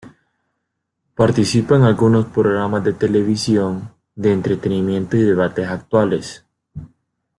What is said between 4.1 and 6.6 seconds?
de entretenimiento y debates actuales.